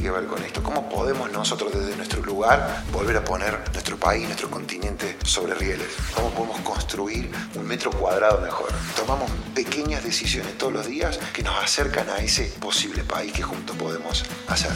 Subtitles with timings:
[0.00, 0.62] que ver con esto.
[0.62, 5.88] ¿Cómo podemos nosotros desde nuestro lugar volver a poner nuestro país, nuestro continente sobre rieles?
[6.14, 8.68] ¿Cómo podemos construir un metro cuadrado mejor?
[8.96, 13.76] Tomamos pequeñas decisiones todos los días que nos acercan a ese posible país que juntos
[13.76, 14.70] podemos hacer.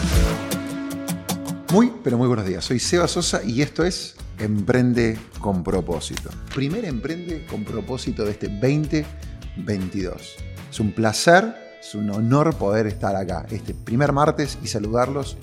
[1.72, 2.64] Muy, pero muy buenos días.
[2.64, 6.30] Soy Seba Sosa y esto es Emprende con propósito.
[6.54, 10.36] Primer Emprende con propósito de este 2022.
[10.70, 15.36] Es un placer es un honor poder estar acá este primer martes y saludarlos.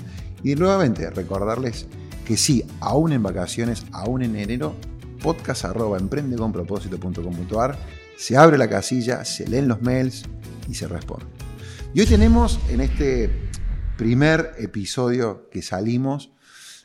[0.44, 1.86] Y nuevamente recordarles
[2.26, 4.76] que sí, aún en vacaciones, aún en enero,
[5.22, 7.78] podcast arroba emprendeconpropósito.com.ar,
[8.18, 10.24] se abre la casilla, se leen los mails
[10.68, 11.26] y se responde.
[11.94, 13.30] Y hoy tenemos en este
[13.96, 16.32] primer episodio que salimos,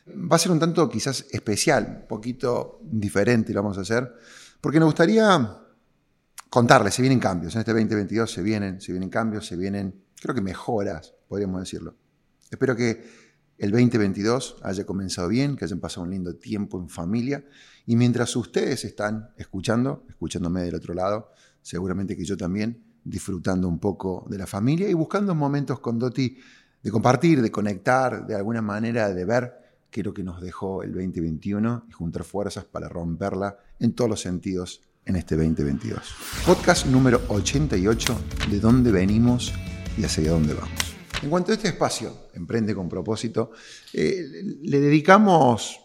[0.07, 4.13] va a ser un tanto quizás especial, un poquito diferente lo vamos a hacer,
[4.61, 5.63] porque nos gustaría
[6.49, 7.55] contarles, se vienen cambios.
[7.55, 11.95] En este 2022 se vienen, se vienen cambios, se vienen, creo que mejoras, podríamos decirlo.
[12.49, 13.03] Espero que
[13.57, 17.43] el 2022 haya comenzado bien, que hayan pasado un lindo tiempo en familia.
[17.85, 21.31] Y mientras ustedes están escuchando, escuchándome del otro lado,
[21.61, 26.37] seguramente que yo también, disfrutando un poco de la familia y buscando momentos con Doti
[26.83, 29.53] de compartir, de conectar, de alguna manera de ver
[29.89, 34.09] qué es lo que nos dejó el 2021 y juntar fuerzas para romperla en todos
[34.09, 35.99] los sentidos en este 2022.
[36.45, 38.19] Podcast número 88,
[38.51, 39.53] de dónde venimos
[39.97, 40.95] y hacia dónde vamos.
[41.23, 43.51] En cuanto a este espacio, Emprende con propósito,
[43.93, 44.23] eh,
[44.61, 45.79] le dedicamos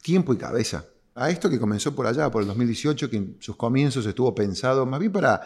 [0.00, 3.56] tiempo y cabeza a esto que comenzó por allá, por el 2018, que en sus
[3.56, 5.42] comienzos estuvo pensado más bien para,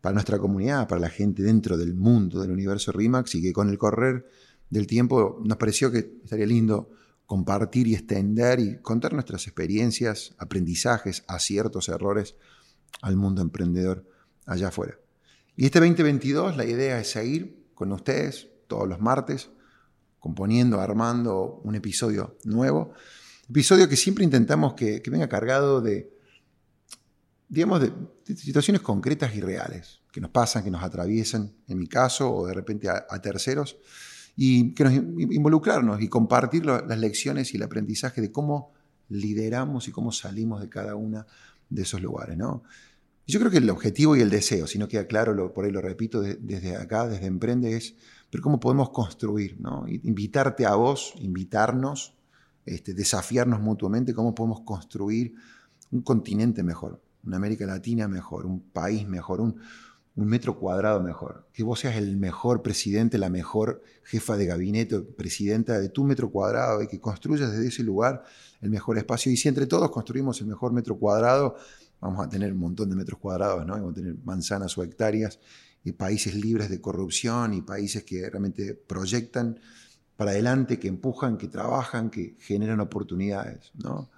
[0.00, 3.68] para nuestra comunidad, para la gente dentro del mundo, del universo RIMAX, y que con
[3.68, 4.26] el correr
[4.70, 6.88] del tiempo nos pareció que estaría lindo
[7.26, 12.36] compartir y extender y contar nuestras experiencias, aprendizajes, aciertos, errores
[13.02, 14.06] al mundo emprendedor
[14.46, 14.98] allá afuera.
[15.56, 19.50] Y este 2022 la idea es seguir con ustedes todos los martes,
[20.18, 22.92] componiendo, armando un episodio nuevo.
[23.48, 26.16] Episodio que siempre intentamos que, venga cargado de,
[27.48, 27.82] digamos,
[28.24, 32.54] situaciones concretas y reales, que nos pasan, que nos atraviesan, en mi caso, o de
[32.54, 33.78] repente a, terceros,
[34.36, 38.72] y que nos involucrarnos y compartir las lecciones y el aprendizaje de cómo
[39.08, 41.26] lideramos y cómo salimos de cada una
[41.70, 42.36] de esos lugares.
[42.36, 42.62] ¿no?
[43.30, 45.80] yo creo que el objetivo y el deseo, si no queda claro, por ahí lo
[45.80, 47.94] repito desde acá, desde Emprende, es
[48.30, 49.86] ver cómo podemos construir, ¿no?
[49.88, 52.14] invitarte a vos, invitarnos,
[52.66, 55.34] este, desafiarnos mutuamente, cómo podemos construir
[55.90, 59.56] un continente mejor, una América Latina mejor, un país mejor, un,
[60.20, 61.46] un metro cuadrado mejor.
[61.52, 66.30] Que vos seas el mejor presidente, la mejor jefa de gabinete, presidenta de tu metro
[66.30, 68.22] cuadrado y que construyas desde ese lugar
[68.60, 69.32] el mejor espacio.
[69.32, 71.56] Y si entre todos construimos el mejor metro cuadrado,
[72.00, 73.72] vamos a tener un montón de metros cuadrados, ¿no?
[73.72, 75.38] vamos a tener manzanas o hectáreas
[75.84, 79.58] y países libres de corrupción y países que realmente proyectan
[80.16, 83.72] para adelante, que empujan, que trabajan, que generan oportunidades.
[83.82, 84.10] ¿no?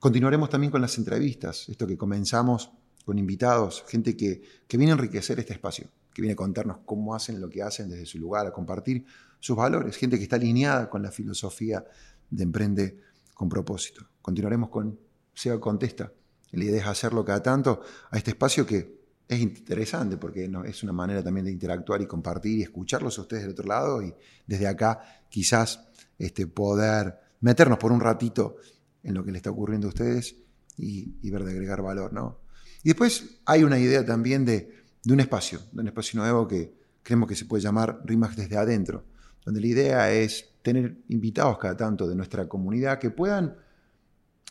[0.00, 2.72] Continuaremos también con las entrevistas, esto que comenzamos
[3.04, 7.14] con invitados, gente que, que viene a enriquecer este espacio, que viene a contarnos cómo
[7.14, 9.04] hacen lo que hacen desde su lugar, a compartir
[9.40, 11.84] sus valores, gente que está alineada con la filosofía
[12.30, 12.98] de Emprende
[13.34, 14.06] con propósito.
[14.22, 14.98] Continuaremos con
[15.34, 16.12] SEA Contesta.
[16.52, 20.92] La idea es hacerlo cada tanto a este espacio que es interesante porque es una
[20.92, 24.14] manera también de interactuar y compartir y escucharlos a ustedes del otro lado y
[24.46, 25.88] desde acá quizás
[26.18, 28.56] este, poder meternos por un ratito
[29.02, 30.36] en lo que le está ocurriendo a ustedes
[30.76, 32.12] y, ver de agregar valor.
[32.12, 32.40] ¿no?
[32.82, 37.28] Y después hay una idea también de, un espacio, de un espacio nuevo que creemos
[37.28, 39.04] que se puede llamar RIMAX desde adentro,
[39.44, 43.56] donde la idea es tener invitados cada tanto de nuestra comunidad que puedan,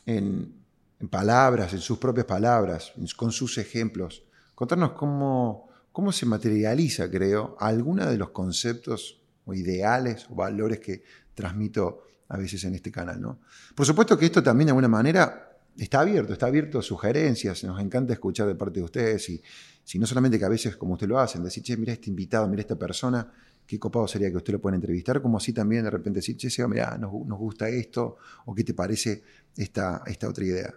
[0.05, 0.61] en,
[1.09, 4.23] palabras, en sus propias palabras, con sus ejemplos,
[4.55, 11.03] contarnos cómo, cómo se materializa, creo, alguna de los conceptos o ideales o valores que
[11.33, 13.21] transmito a veces en este canal.
[13.21, 13.39] ¿no?
[13.75, 17.79] Por supuesto que esto también de alguna manera está abierto, está abierto a sugerencias, nos
[17.81, 19.41] encanta escuchar de parte de ustedes y
[19.83, 22.47] si no solamente que a veces como usted lo hacen, decir, che, mira este invitado,
[22.47, 23.31] mira esta persona,
[23.65, 26.67] qué copado sería que usted lo pueda entrevistar, como así también de repente decir, che,
[26.67, 29.23] mira, nos, gusta esto, o qué te parece
[29.57, 30.73] esta, esta otra idea.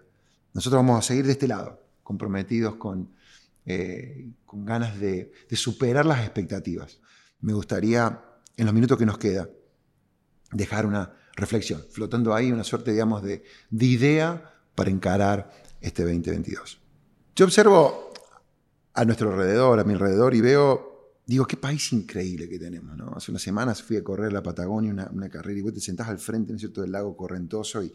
[0.55, 3.11] Nosotros vamos a seguir de este lado, comprometidos con,
[3.65, 7.01] eh, con ganas de, de superar las expectativas.
[7.41, 8.23] Me gustaría,
[8.57, 9.49] en los minutos que nos queda,
[10.53, 15.51] dejar una reflexión, flotando ahí una suerte, digamos, de, de idea para encarar
[15.81, 16.79] este 2022.
[17.35, 18.13] Yo observo
[18.95, 22.97] a nuestro alrededor, a mi alrededor, y veo, digo, qué país increíble que tenemos.
[23.17, 26.19] Hace unas semanas fui a correr la Patagonia, una, carrera, y vos te sentás al
[26.19, 27.93] frente, ¿no es cierto?, del lago Correntoso y,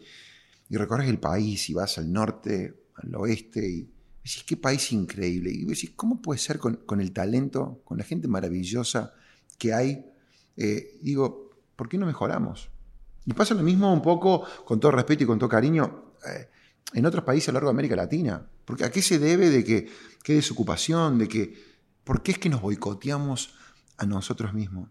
[0.68, 3.90] y recorres el país y vas al norte, al oeste, y
[4.22, 5.50] decís, qué país increíble.
[5.50, 9.14] Y decís, ¿cómo puede ser con, el talento, con la gente maravillosa
[9.58, 10.06] que hay?
[10.56, 12.70] Eh, digo, ¿por qué no mejoramos?
[13.24, 16.48] Y pasa lo mismo un poco, con todo respeto y con todo cariño, eh,
[16.92, 18.46] en otros países a lo largo de América Latina.
[18.64, 19.88] Porque ¿A qué se debe de que,
[20.22, 21.54] qué desocupación, de que,
[22.04, 23.54] por qué es que nos boicoteamos
[23.98, 24.88] a nosotros mismos?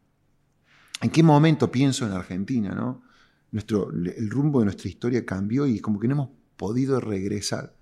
[1.02, 2.76] ¿En qué momento pienso en Argentina?
[2.76, 3.04] ¿no?
[3.52, 7.76] Nuestro, el rumbo de nuestra historia cambió y como que no hemos podido regresar.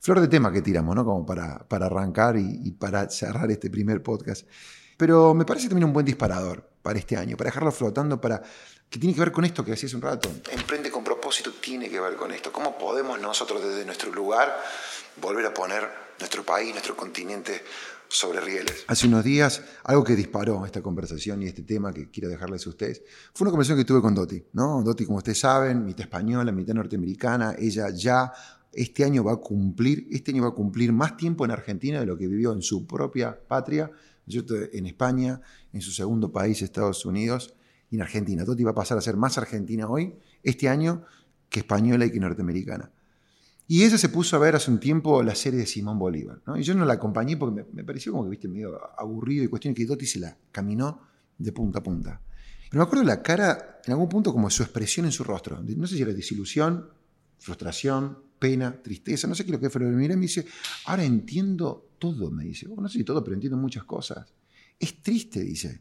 [0.00, 1.04] Flor de tema que tiramos, ¿no?
[1.04, 4.46] Como para, para arrancar y, y para cerrar este primer podcast.
[4.96, 8.40] Pero me parece también un buen disparador para este año, para dejarlo flotando, para
[8.88, 10.30] que tiene que ver con esto que decía hace un rato.
[10.52, 12.52] Emprende con propósito tiene que ver con esto.
[12.52, 14.56] ¿Cómo podemos nosotros desde nuestro lugar
[15.20, 15.82] volver a poner
[16.20, 17.64] nuestro país, nuestro continente
[18.06, 18.84] sobre rieles?
[18.86, 22.70] Hace unos días, algo que disparó esta conversación y este tema que quiero dejarles a
[22.70, 23.02] ustedes,
[23.34, 24.40] fue una conversación que tuve con Doti.
[24.52, 24.80] ¿no?
[24.84, 28.32] Doti, como ustedes saben, mitad española, mitad norteamericana, ella ya
[28.72, 32.06] este año va a cumplir, este año va a cumplir más tiempo en Argentina de
[32.06, 33.90] lo que vivió en su propia patria,
[34.26, 35.40] en España,
[35.72, 37.54] en su segundo país, Estados Unidos
[37.90, 38.44] y en Argentina.
[38.44, 41.04] Toti va a pasar a ser más argentina hoy, este año,
[41.48, 42.90] que española y que norteamericana.
[43.68, 46.40] Y ella se puso a ver hace un tiempo la serie de Simón Bolívar.
[46.56, 49.74] Y yo no la acompañé porque me, pareció como que viste medio aburrido y cuestión
[49.74, 51.00] que Toti se la caminó
[51.36, 52.20] de punta a punta.
[52.70, 55.60] Pero me acuerdo la cara, en algún punto, como su expresión en su rostro.
[55.62, 56.88] No sé si era desilusión,
[57.38, 59.80] frustración, pena, tristeza, no sé qué es lo que fue.
[59.80, 60.46] Me miré y me dice,
[60.84, 62.66] ahora entiendo todo, me dice.
[62.68, 64.26] no sé si todo, pero entiendo muchas cosas.
[64.78, 65.80] Es triste, dice.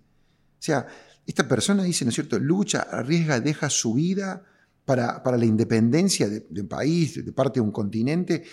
[0.60, 0.88] O sea,
[1.26, 4.44] esta persona dice, ¿no es cierto?, lucha, arriesga, deja su vida
[4.86, 8.44] para, para la independencia de, un país, de parte de un continente.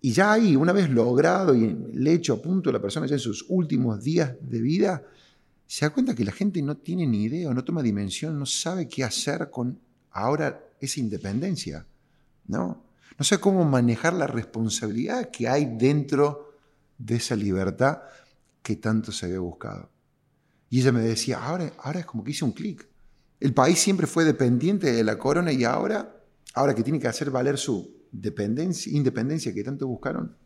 [0.00, 3.20] Y ya ahí, una vez logrado y el hecho a punto, la persona ya en
[3.20, 5.04] sus últimos días de vida,
[5.66, 8.88] se da cuenta que la gente no tiene ni idea, no toma dimensión, no sabe
[8.88, 9.78] qué hacer con
[10.10, 11.86] ahora esa independencia,
[12.48, 12.84] ¿no?
[13.18, 16.51] No sé cómo manejar la responsabilidad que hay dentro
[17.04, 18.02] de esa libertad
[18.62, 19.90] que tanto se había buscado.
[20.70, 22.88] Y ella me decía, ahora, ahora es como que hice un clic.
[23.40, 26.16] El país siempre fue dependiente de la corona y ahora,
[26.54, 30.36] ahora que tiene que hacer valer su dependencia, independencia que tanto buscaron,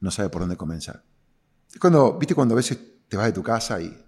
[0.00, 1.02] no sabe por dónde comenzar.
[1.72, 2.78] Es cuando, viste, cuando a veces
[3.08, 4.04] te vas de tu casa y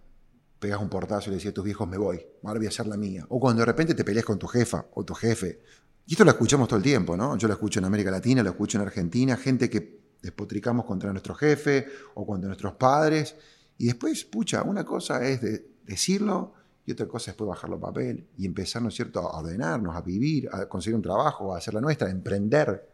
[0.59, 2.87] pegas un portazo y le decís a tus viejos, me voy, ahora voy a hacer
[2.87, 3.25] la mía.
[3.31, 5.61] O cuando de repente te peleas con tu jefa o tu jefe.
[6.07, 7.37] Y esto lo escuchamos todo el tiempo, ¿no?
[7.37, 11.35] Yo lo escucho en América Latina, lo escucho en Argentina, gente que despotricamos contra nuestro
[11.35, 13.37] jefe o contra nuestros padres
[13.79, 15.41] y después, pucha, una cosa es
[15.85, 16.55] decirlo
[16.85, 19.97] y otra cosa es después bajarlo a papel y empezar, ¿no es cierto?, a ordenarnos,
[19.97, 22.89] a vivir, a conseguir un trabajo, a hacer la nuestra, a emprender.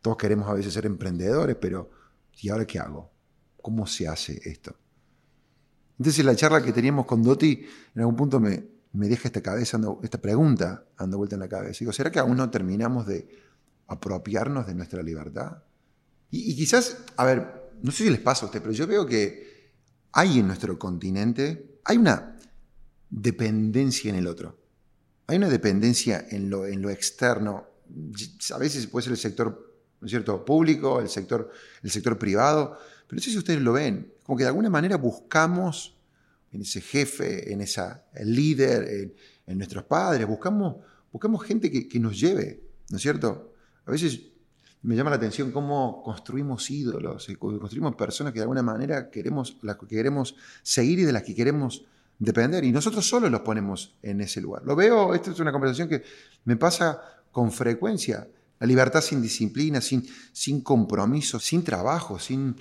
[0.00, 1.90] Todos queremos a veces ser emprendedores, pero
[2.40, 3.10] ¿y ahora qué hago?
[3.60, 4.74] ¿Cómo se hace esto?
[5.98, 7.64] Entonces la charla que teníamos con Doti
[7.94, 11.80] en algún punto me, me deja esta, cabeza, esta pregunta dando vuelta en la cabeza.
[11.80, 13.28] Digo, ¿será que aún no terminamos de
[13.88, 15.58] apropiarnos de nuestra libertad?
[16.32, 19.70] Y, quizás, a ver, no sé si les pasa a ustedes, pero yo veo que
[20.12, 22.38] hay en nuestro continente, hay una
[23.10, 24.58] dependencia en el otro.
[25.26, 27.68] Hay una dependencia en lo, externo.
[28.50, 30.42] A veces puede ser el sector ¿no cierto?
[30.42, 31.50] público, el sector,
[31.82, 34.14] el sector privado, pero no sé si ustedes lo ven.
[34.22, 35.98] Como que de alguna manera buscamos
[36.50, 39.14] en ese jefe, en esa líder,
[39.46, 40.76] en, nuestros padres, buscamos,
[41.12, 43.52] buscamos gente que, que nos lleve, ¿no es cierto?
[43.84, 44.31] A veces
[44.82, 49.56] me llama la atención cómo construimos ídolos, y construimos personas que de alguna manera queremos,
[49.62, 51.84] las que queremos seguir y de las que queremos
[52.18, 52.64] depender.
[52.64, 54.62] Y nosotros solo los ponemos en ese lugar.
[54.64, 56.02] Lo veo, esta es una conversación que
[56.44, 58.28] me pasa con frecuencia.
[58.58, 62.56] La libertad sin disciplina, sin, compromiso, sin trabajo, sin,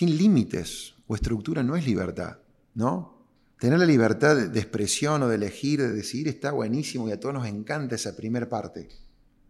[0.00, 2.38] límites o estructura no es libertad,
[2.74, 3.16] ¿no?
[3.58, 7.34] Tener la libertad de expresión o de elegir, de decidir, está buenísimo y a todos
[7.34, 8.88] nos encanta esa primera parte,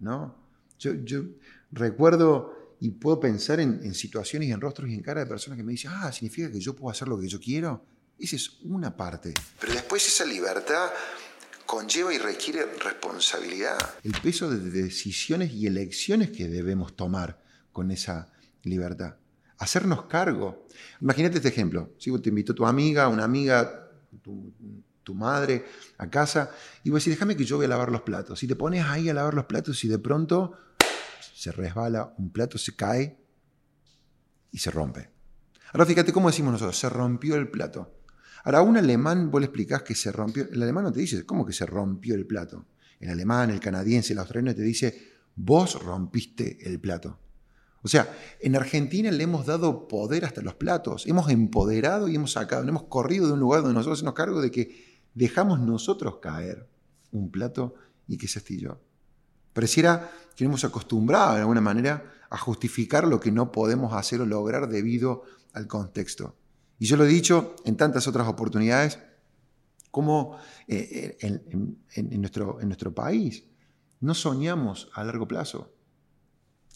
[0.01, 0.35] ¿no?
[0.79, 0.93] Yo
[1.71, 5.65] recuerdo y puedo pensar en, situaciones y en rostros y en cara de personas que
[5.65, 7.85] me dicen, ah, significa que yo puedo hacer lo que yo quiero.
[8.19, 9.35] Esa es una parte.
[9.61, 10.91] Pero después esa libertad
[11.67, 13.79] conlleva y requiere responsabilidad.
[14.03, 18.33] El peso de decisiones y elecciones que debemos tomar con esa
[18.63, 19.17] libertad.
[19.59, 20.67] Hacernos cargo.
[21.01, 21.93] Imagínate este ejemplo.
[21.99, 23.91] Si te invito a tu amiga, una amiga,
[24.23, 24.53] tu,
[25.03, 25.65] tu madre
[25.99, 26.51] a casa,
[26.85, 28.39] y vos decís, déjame que yo voy a lavar los platos.
[28.39, 30.57] Si te pones ahí a lavar los platos y de pronto
[31.39, 33.17] se resbala, un plato se cae
[34.51, 35.09] y se rompe.
[35.73, 37.95] Ahora fíjate cómo decimos nosotros, se rompió el plato.
[38.43, 41.25] Ahora a un alemán vos le explicás que se rompió, el alemán no te dice,
[41.25, 42.67] ¿cómo que se rompió el plato?
[42.99, 47.21] El alemán, el canadiense, el australiano te dice, vos rompiste el plato.
[47.83, 52.33] O sea, en Argentina le hemos dado poder hasta los platos, hemos empoderado y hemos
[52.33, 56.69] sacado, hemos corrido de un lugar donde nosotros nos cargo de que dejamos nosotros caer
[57.13, 57.77] un plato
[58.09, 58.81] y que se astilló.
[59.53, 64.25] Pareciera que hemos acostumbrado de alguna manera a justificar lo que no podemos hacer o
[64.25, 66.37] lograr debido al contexto.
[66.79, 69.01] Y yo lo he dicho en tantas otras oportunidades,
[69.91, 73.47] Como eh, eh, en, nuestro, en nuestro país
[73.99, 75.75] no soñamos a largo plazo.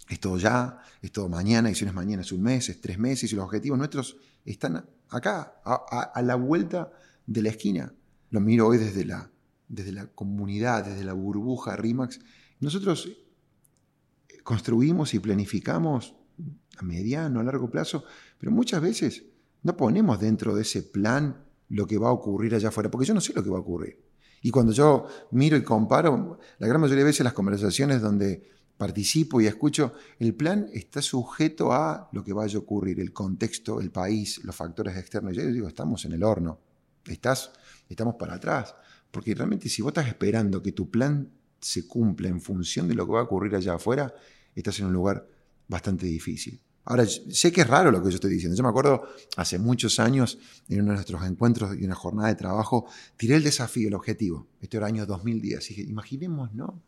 [0.09, 2.81] Es todo ya, es todo mañana, y si no es mañana es un mes, es
[2.81, 6.91] tres meses, y los objetivos nuestros están acá, a, la vuelta
[7.27, 7.95] de la esquina.
[8.31, 9.31] Lo miro hoy desde la,
[9.69, 12.19] desde la comunidad, desde la burbuja RIMAX.
[12.59, 13.22] Nosotros
[14.43, 16.15] construimos y planificamos
[16.79, 18.05] a mediano, a largo plazo,
[18.39, 19.25] pero muchas veces
[19.63, 23.15] no ponemos dentro de ese plan lo que va a ocurrir allá afuera, porque yo
[23.15, 23.99] no sé lo que va a ocurrir.
[24.43, 29.41] Y cuando yo miro y comparo, la gran mayoría de veces las conversaciones donde participo
[29.41, 33.93] y escucho, el plan está sujeto a lo que vaya a ocurrir, el contexto, el
[33.93, 35.37] país, los factores externos.
[35.37, 36.59] Yo digo, estamos en el horno,
[37.07, 37.53] estás,
[37.89, 38.75] estamos para atrás,
[39.11, 41.31] porque realmente si vos estás esperando que tu plan
[41.63, 44.15] se cumpla en función de lo que va a ocurrir allá afuera,
[44.55, 45.27] estás en un lugar
[45.69, 46.61] bastante difícil.
[46.85, 48.57] Ahora, sé que es raro lo que yo estoy diciendo.
[48.57, 50.39] Yo me acuerdo hace muchos años,
[50.69, 54.49] en uno de nuestros encuentros y una jornada de trabajo, tiré el desafío, el objetivo.
[54.61, 55.71] Este era el año 2010.
[55.71, 56.83] Y dije, imaginemos, ¿no?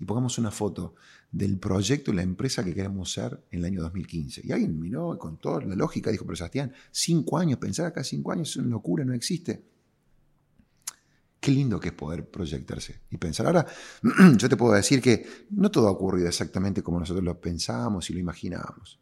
[0.00, 0.94] Y pongamos una foto
[1.30, 4.40] del proyecto y la empresa que queremos ser en el año 2015.
[4.44, 8.32] Y alguien miró con toda la lógica, dijo, pero Sebastián, cinco años, pensar acá cinco
[8.32, 9.73] años es una locura, no existe.
[11.44, 13.44] Qué lindo que es poder proyectarse y pensar.
[13.44, 13.66] Ahora,
[14.38, 18.14] yo te puedo decir que no todo ha ocurrido exactamente como nosotros lo pensábamos y
[18.14, 18.98] lo imaginábamos.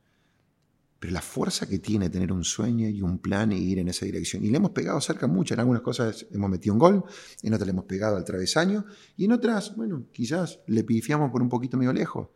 [0.98, 4.06] Pero la fuerza que tiene tener un sueño y un plan e ir en esa
[4.06, 4.44] dirección.
[4.44, 5.54] Y le hemos pegado cerca mucho.
[5.54, 7.04] En algunas cosas hemos metido un gol,
[7.44, 8.86] en otras le hemos pegado al travesaño.
[9.16, 12.26] Y en otras, bueno, quizás le pifiamos por un poquito medio lejos.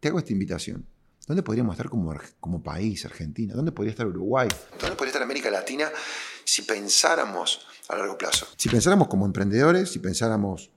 [0.00, 0.86] Te hago esta invitación.
[1.26, 3.52] ¿Dónde podríamos estar como, como país, Argentina?
[3.52, 4.48] ¿Dónde podría estar Uruguay?
[4.80, 5.90] ¿Dónde podría estar América Latina
[6.44, 8.46] si pensáramos a largo plazo?
[8.56, 10.70] Si pensáramos como emprendedores, si pensáramos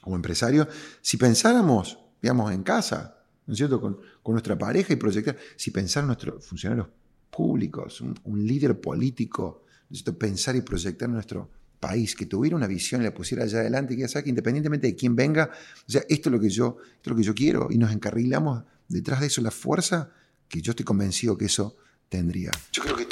[0.00, 0.68] como empresarios,
[1.00, 5.36] si pensáramos, digamos, en casa, ¿no es cierto?, con, nuestra pareja y proyectar.
[5.56, 6.88] Si pensar en nuestros funcionarios
[7.30, 13.04] públicos, un, líder político, necesito pensar y proyectar nuestro país, que tuviera una visión y
[13.04, 15.50] la pusiera allá adelante, que ya sea que independientemente de quién venga,
[15.88, 17.92] o sea, esto es lo que yo, esto es lo que yo quiero, y nos
[17.92, 20.10] encarrilamos detrás de eso, la fuerza
[20.48, 21.76] que yo estoy convencido que eso
[22.08, 22.50] tendría.
[22.72, 23.06] Yo creo que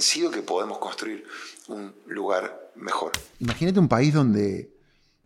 [0.00, 1.24] convencido que podemos construir
[1.68, 3.12] un lugar mejor.
[3.38, 4.74] Imagínate un país donde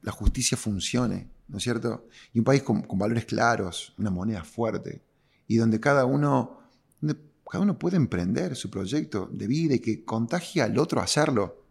[0.02, 2.08] la justicia funcione, ¿no es cierto?
[2.32, 5.00] Y un país con, valores claros, una moneda fuerte,
[5.46, 6.58] y donde cada uno,
[7.48, 11.64] cada uno puede emprender su proyecto de vida y que contagie al otro a hacerlo.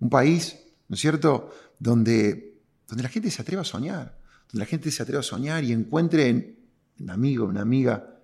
[0.00, 4.66] Un país, ¿no es cierto?, donde, donde la gente se atreva a soñar, donde la
[4.66, 6.58] gente se atreva a soñar y encuentre en
[6.98, 8.18] un amigo, una amiga,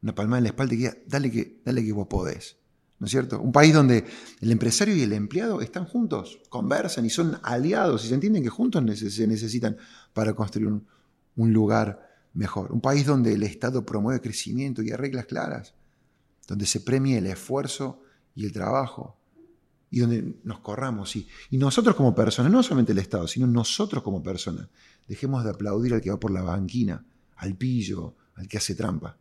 [0.00, 2.61] una palma en la espalda y diga, dale que, dale que vos podés.
[3.02, 3.40] ¿No es cierto?
[3.40, 4.04] Un país donde
[4.40, 8.48] el empresario y el empleado están juntos, conversan y son aliados y se entienden que
[8.48, 9.76] juntos se necesitan
[10.12, 12.70] para construir un, lugar mejor.
[12.70, 15.74] Un país donde el Estado promueve crecimiento y reglas claras,
[16.46, 18.04] donde se premie el esfuerzo
[18.36, 19.16] y el trabajo
[19.90, 21.16] y donde nos corramos.
[21.16, 24.68] Y, y nosotros como personas, no solamente el Estado, sino nosotros como personas,
[25.08, 27.04] dejemos de aplaudir al que va por la banquina,
[27.34, 29.18] al pillo, al que hace trampa.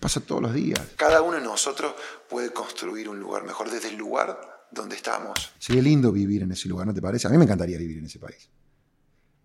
[0.00, 0.80] Pasa todos los días.
[0.96, 1.94] Cada uno de nosotros
[2.28, 4.38] puede construir un lugar mejor desde el lugar
[4.70, 5.52] donde estamos.
[5.58, 7.26] Sería lindo vivir en ese lugar, ¿no te parece?
[7.26, 8.48] A mí me encantaría vivir en ese país.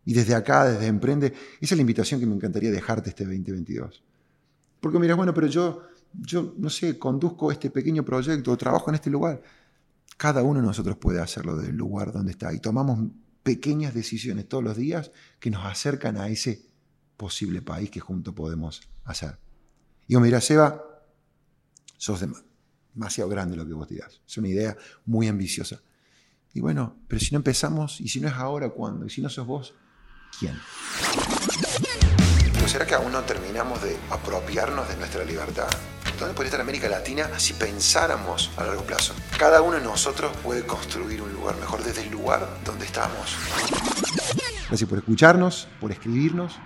[0.05, 4.03] Y desde acá, desde Emprende, esa es la invitación que me encantaría dejarte este 2022.
[4.79, 8.96] Porque miras, bueno, pero yo, yo, no sé, conduzco este pequeño proyecto o trabajo en
[8.96, 9.41] este lugar.
[10.17, 12.51] Cada uno de nosotros puede hacerlo del lugar donde está.
[12.51, 13.00] Y tomamos
[13.43, 16.65] pequeñas decisiones todos los días que nos acercan a ese
[17.15, 19.38] posible país que juntos podemos hacer.
[20.11, 20.83] Y yo, mira, Seba,
[21.95, 22.19] sos
[22.93, 24.19] demasiado grande lo que vos dirás.
[24.27, 24.75] Es una idea
[25.05, 25.79] muy ambiciosa.
[26.53, 29.05] Y bueno, pero si no empezamos, y si no es ahora, ¿cuándo?
[29.05, 29.73] Y si no sos vos,
[30.37, 30.59] ¿quién?
[32.51, 35.69] ¿Pero será que aún no terminamos de apropiarnos de nuestra libertad?
[36.19, 39.13] ¿Dónde podría estar América Latina si pensáramos a largo plazo?
[39.39, 43.37] Cada uno de nosotros puede construir un lugar mejor desde el lugar donde estamos.
[44.67, 46.59] Gracias por escucharnos, por escribirnos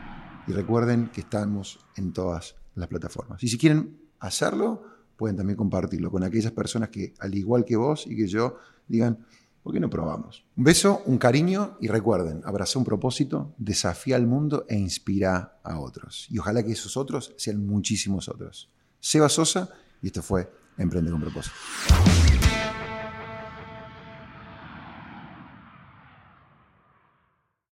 [0.48, 3.44] y recuerden que estamos en todas las plataformas.
[3.44, 4.84] Y si quieren hacerlo,
[5.16, 9.26] pueden también compartirlo con aquellas personas que, al igual que vos y que yo, digan,
[9.64, 10.46] ¿por qué no probamos?
[10.56, 15.80] Un beso, un cariño y recuerden, abraza un propósito, desafía al mundo e inspira a
[15.80, 16.28] otros.
[16.30, 18.70] Y ojalá que esos otros sean muchísimos otros.
[19.00, 19.70] Seba Sosa
[20.02, 21.56] y esto fue Emprende con propósito.